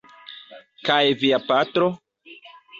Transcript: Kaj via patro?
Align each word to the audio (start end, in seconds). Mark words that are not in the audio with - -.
Kaj 0.87 0.99
via 1.25 1.41
patro? 1.53 1.93